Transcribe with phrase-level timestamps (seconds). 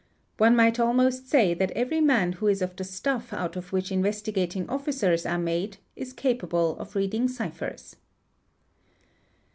[0.37, 3.77] One might almost say that every man who is of the stuff out of 4
[3.77, 7.97] which Investigating Officers are made is capable of reading ciphers.